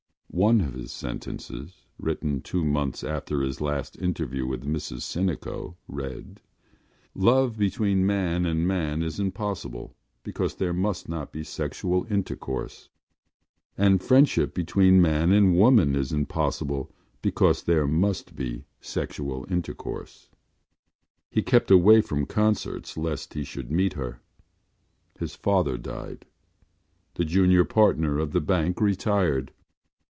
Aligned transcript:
One 0.33 0.61
of 0.61 0.75
his 0.75 0.93
sentences, 0.93 1.87
written 1.99 2.39
two 2.39 2.63
months 2.63 3.03
after 3.03 3.41
his 3.41 3.59
last 3.59 3.99
interview 3.99 4.47
with 4.47 4.63
Mrs 4.65 5.01
Sinico, 5.01 5.75
read: 5.89 6.39
Love 7.13 7.57
between 7.57 8.05
man 8.05 8.45
and 8.45 8.65
man 8.65 9.03
is 9.03 9.19
impossible 9.19 9.93
because 10.23 10.55
there 10.55 10.71
must 10.71 11.09
not 11.09 11.33
be 11.33 11.43
sexual 11.43 12.07
intercourse 12.09 12.87
and 13.77 14.01
friendship 14.01 14.53
between 14.53 15.01
man 15.01 15.33
and 15.33 15.57
woman 15.57 15.95
is 15.95 16.13
impossible 16.13 16.93
because 17.21 17.63
there 17.63 17.85
must 17.85 18.33
be 18.33 18.63
sexual 18.79 19.45
intercourse. 19.51 20.29
He 21.29 21.41
kept 21.43 21.69
away 21.69 21.99
from 21.99 22.25
concerts 22.25 22.95
lest 22.95 23.33
he 23.33 23.43
should 23.43 23.69
meet 23.69 23.93
her. 23.93 24.21
His 25.19 25.35
father 25.35 25.77
died; 25.77 26.25
the 27.15 27.25
junior 27.25 27.65
partner 27.65 28.17
of 28.17 28.31
the 28.31 28.39
bank 28.41 28.79
retired. 28.79 29.51